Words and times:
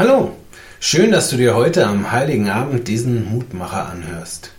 Hallo, 0.00 0.34
schön, 0.80 1.12
dass 1.12 1.28
du 1.28 1.36
dir 1.36 1.54
heute 1.54 1.86
am 1.86 2.10
heiligen 2.10 2.48
Abend 2.48 2.88
diesen 2.88 3.30
Mutmacher 3.30 3.86
anhörst. 3.86 4.50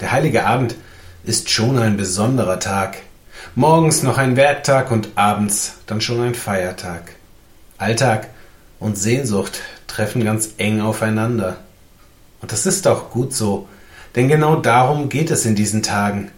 Der 0.00 0.10
heilige 0.10 0.46
Abend 0.46 0.74
ist 1.22 1.50
schon 1.50 1.76
ein 1.76 1.98
besonderer 1.98 2.58
Tag. 2.60 2.96
Morgens 3.54 4.02
noch 4.02 4.16
ein 4.16 4.36
Werktag 4.36 4.90
und 4.90 5.10
abends 5.14 5.74
dann 5.86 6.00
schon 6.00 6.22
ein 6.22 6.34
Feiertag. 6.34 7.12
Alltag 7.76 8.28
und 8.80 8.96
Sehnsucht 8.96 9.60
treffen 9.86 10.24
ganz 10.24 10.52
eng 10.56 10.80
aufeinander. 10.80 11.58
Und 12.40 12.52
das 12.52 12.64
ist 12.64 12.86
auch 12.86 13.10
gut 13.10 13.34
so, 13.34 13.68
denn 14.14 14.28
genau 14.28 14.56
darum 14.56 15.10
geht 15.10 15.30
es 15.30 15.44
in 15.44 15.56
diesen 15.56 15.82
Tagen. 15.82 16.30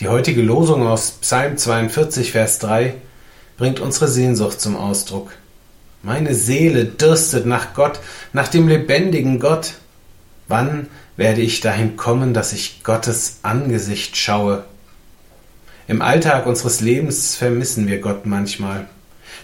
Die 0.00 0.08
heutige 0.08 0.40
Losung 0.40 0.86
aus 0.86 1.18
Psalm 1.20 1.58
42, 1.58 2.32
Vers 2.32 2.60
3 2.60 2.94
bringt 3.58 3.78
unsere 3.78 4.08
Sehnsucht 4.08 4.58
zum 4.58 4.74
Ausdruck. 4.74 5.32
Meine 6.04 6.34
Seele 6.34 6.84
dürstet 6.84 7.46
nach 7.46 7.72
Gott, 7.72 7.98
nach 8.34 8.48
dem 8.48 8.68
lebendigen 8.68 9.40
Gott. 9.40 9.72
Wann 10.48 10.88
werde 11.16 11.40
ich 11.40 11.62
dahin 11.62 11.96
kommen, 11.96 12.34
dass 12.34 12.52
ich 12.52 12.84
Gottes 12.84 13.38
Angesicht 13.40 14.14
schaue? 14.14 14.66
Im 15.88 16.02
Alltag 16.02 16.44
unseres 16.44 16.82
Lebens 16.82 17.36
vermissen 17.36 17.88
wir 17.88 18.02
Gott 18.02 18.26
manchmal. 18.26 18.86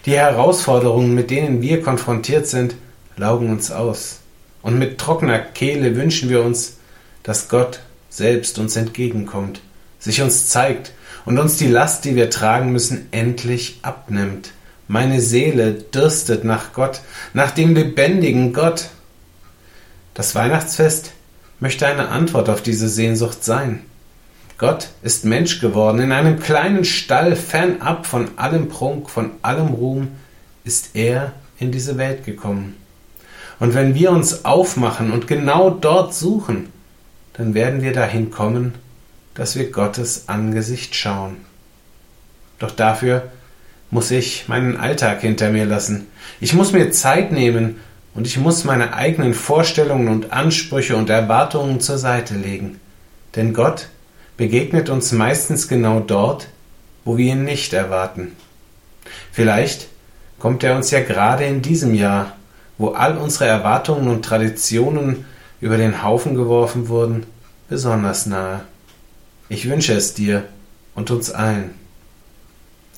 Die 0.05 0.19
Herausforderungen, 0.19 1.15
mit 1.15 1.31
denen 1.31 1.63
wir 1.63 1.81
konfrontiert 1.81 2.47
sind, 2.47 2.75
laugen 3.17 3.49
uns 3.49 3.71
aus. 3.71 4.19
Und 4.61 4.79
mit 4.79 4.99
trockener 4.99 5.39
Kehle 5.39 5.97
wünschen 5.97 6.29
wir 6.29 6.43
uns, 6.43 6.77
dass 7.23 7.49
Gott 7.49 7.81
selbst 8.11 8.59
uns 8.59 8.77
entgegenkommt, 8.77 9.63
sich 9.99 10.21
uns 10.21 10.49
zeigt 10.49 10.93
und 11.25 11.39
uns 11.39 11.57
die 11.57 11.69
Last, 11.69 12.05
die 12.05 12.17
wir 12.17 12.29
tragen 12.29 12.71
müssen, 12.71 13.09
endlich 13.13 13.79
abnimmt. 13.81 14.53
Meine 14.93 15.21
Seele 15.21 15.73
dürstet 15.73 16.43
nach 16.43 16.73
Gott, 16.73 17.03
nach 17.33 17.53
dem 17.53 17.77
lebendigen 17.77 18.53
Gott. 18.53 18.89
Das 20.15 20.35
Weihnachtsfest 20.35 21.13
möchte 21.61 21.87
eine 21.87 22.09
Antwort 22.09 22.49
auf 22.49 22.61
diese 22.61 22.89
Sehnsucht 22.89 23.45
sein. 23.45 23.85
Gott 24.59 24.89
ist 25.03 25.25
Mensch 25.25 25.61
geworden, 25.61 26.01
in 26.01 26.11
einem 26.11 26.41
kleinen 26.41 26.85
Stall, 26.85 27.37
fernab 27.37 28.05
von 28.05 28.37
allem 28.37 28.69
Prunk, 28.69 29.11
von 29.11 29.31
allem 29.43 29.69
Ruhm, 29.69 30.09
ist 30.65 30.91
er 30.95 31.35
in 31.61 31.71
diese 31.71 31.97
Welt 31.97 32.25
gekommen. 32.25 32.75
Und 33.61 33.75
wenn 33.75 33.95
wir 33.95 34.11
uns 34.11 34.45
aufmachen 34.45 35.13
und 35.13 35.29
genau 35.29 35.71
dort 35.71 36.17
suchen, 36.17 36.69
dann 37.35 37.55
werden 37.55 37.83
wir 37.83 37.93
dahin 37.93 38.33
kommen, 38.33 38.75
dass 39.35 39.55
wir 39.55 39.71
Gottes 39.71 40.25
Angesicht 40.29 40.97
schauen. 40.97 41.37
Doch 42.59 42.73
dafür 42.73 43.31
muss 43.91 44.11
ich 44.11 44.49
meinen 44.49 44.77
Alltag 44.77 45.21
hinter 45.21 45.51
mir 45.51 45.65
lassen. 45.65 46.07
Ich 46.41 46.55
muss 46.55 46.73
mir 46.73 46.91
Zeit 46.93 47.33
nehmen 47.33 47.81
und 48.15 48.27
ich 48.27 48.39
muss 48.39 48.65
meine 48.65 48.95
eigenen 48.95 49.35
Vorstellungen 49.35 50.09
und 50.09 50.33
Ansprüche 50.33 50.97
und 50.97 51.11
Erwartungen 51.11 51.81
zur 51.81 51.99
Seite 51.99 52.35
legen. 52.35 52.81
Denn 53.37 53.53
Gott 53.53 53.89
begegnet 54.37 54.89
uns 54.89 55.13
meistens 55.13 55.69
genau 55.69 56.01
dort, 56.01 56.49
wo 57.05 57.17
wir 57.17 57.33
ihn 57.33 57.45
nicht 57.45 57.73
erwarten. 57.73 58.33
Vielleicht 59.33 59.89
kommt 60.39 60.63
er 60.65 60.77
uns 60.77 60.91
ja 60.91 61.01
gerade 61.01 61.45
in 61.45 61.63
diesem 61.63 61.95
Jahr, 61.95 62.37
wo 62.79 62.89
all 62.89 63.19
unsere 63.19 63.47
Erwartungen 63.47 64.09
und 64.09 64.25
Traditionen 64.25 65.25
über 65.61 65.77
den 65.77 66.03
Haufen 66.03 66.35
geworfen 66.35 66.89
wurden, 66.89 67.27
besonders 67.69 68.27
nahe. 68.27 68.63
Ich 69.49 69.69
wünsche 69.69 69.93
es 69.93 70.15
dir 70.15 70.45
und 70.95 71.11
uns 71.11 71.31
allen. 71.31 71.75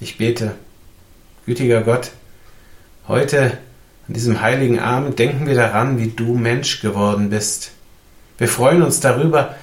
Ich 0.01 0.19
bete. 0.19 0.53
Gütiger 1.45 1.81
Gott, 1.81 2.13
heute 3.09 3.59
an 4.07 4.15
diesem 4.15 4.41
heiligen 4.43 4.79
Abend 4.79 5.19
denken 5.19 5.49
wir 5.49 5.57
daran, 5.57 5.99
wie 5.99 6.07
du 6.07 6.35
Mensch 6.35 6.81
geworden 6.81 7.31
bist. 7.31 7.73
Wir 8.39 8.47
freuen 8.47 8.81
uns 8.81 9.01
darüber, 9.01 9.57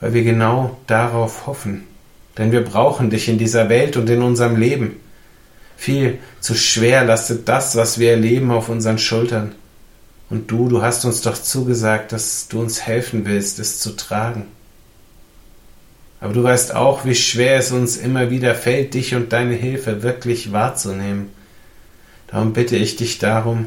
weil 0.00 0.12
wir 0.12 0.24
genau 0.24 0.76
darauf 0.86 1.46
hoffen. 1.46 1.86
Denn 2.36 2.52
wir 2.52 2.62
brauchen 2.62 3.08
dich 3.08 3.30
in 3.30 3.38
dieser 3.38 3.70
Welt 3.70 3.96
und 3.96 4.10
in 4.10 4.20
unserem 4.20 4.56
Leben. 4.56 5.00
Viel 5.78 6.18
zu 6.40 6.54
schwer 6.54 7.02
lastet 7.02 7.48
das, 7.48 7.76
was 7.76 7.98
wir 7.98 8.10
erleben, 8.10 8.50
auf 8.50 8.68
unseren 8.68 8.98
Schultern. 8.98 9.54
Und 10.28 10.50
du, 10.50 10.68
du 10.68 10.82
hast 10.82 11.06
uns 11.06 11.22
doch 11.22 11.38
zugesagt, 11.38 12.12
dass 12.12 12.48
du 12.48 12.60
uns 12.60 12.82
helfen 12.82 13.24
willst, 13.24 13.58
es 13.58 13.80
zu 13.80 13.96
tragen. 13.96 14.48
Aber 16.22 16.32
du 16.32 16.44
weißt 16.44 16.76
auch, 16.76 17.04
wie 17.04 17.16
schwer 17.16 17.56
es 17.56 17.72
uns 17.72 17.96
immer 17.96 18.30
wieder 18.30 18.54
fällt, 18.54 18.94
dich 18.94 19.16
und 19.16 19.32
deine 19.32 19.56
Hilfe 19.56 20.04
wirklich 20.04 20.52
wahrzunehmen. 20.52 21.30
Darum 22.28 22.52
bitte 22.52 22.76
ich 22.76 22.94
dich 22.94 23.18
darum, 23.18 23.66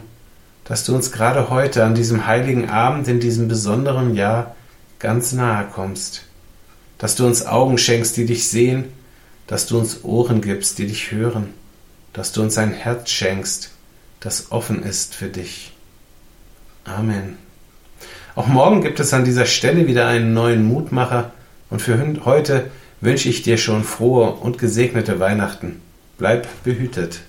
dass 0.63 0.85
du 0.85 0.95
uns 0.95 1.11
gerade 1.11 1.49
heute 1.49 1.83
an 1.83 1.95
diesem 1.95 2.27
heiligen 2.27 2.69
Abend 2.69 3.09
in 3.09 3.19
diesem 3.19 3.49
besonderen 3.49 4.15
Jahr 4.15 4.55
ganz 4.99 5.33
nahe 5.33 5.65
kommst, 5.65 6.23
dass 6.97 7.17
du 7.17 7.25
uns 7.25 7.45
Augen 7.45 7.77
schenkst, 7.77 8.15
die 8.15 8.25
dich 8.25 8.47
sehen, 8.47 8.85
dass 9.47 9.67
du 9.67 9.77
uns 9.77 10.05
Ohren 10.05 10.39
gibst, 10.39 10.79
die 10.79 10.87
dich 10.87 11.11
hören, 11.11 11.53
dass 12.13 12.31
du 12.31 12.41
uns 12.41 12.57
ein 12.57 12.71
Herz 12.71 13.09
schenkst, 13.09 13.71
das 14.21 14.53
offen 14.53 14.81
ist 14.81 15.13
für 15.13 15.27
dich. 15.27 15.73
Amen. 16.85 17.37
Auch 18.33 18.47
morgen 18.47 18.81
gibt 18.81 19.01
es 19.01 19.13
an 19.13 19.25
dieser 19.25 19.45
Stelle 19.45 19.87
wieder 19.87 20.07
einen 20.07 20.33
neuen 20.33 20.63
Mutmacher, 20.63 21.33
und 21.69 21.81
für 21.81 21.97
heute 22.25 22.71
wünsche 23.01 23.29
ich 23.29 23.43
dir 23.43 23.57
schon 23.57 23.83
frohe 23.83 24.31
und 24.31 24.57
gesegnete 24.57 25.19
Weihnachten. 25.19 25.81
Bleib 26.17 26.47
behütet. 26.63 27.21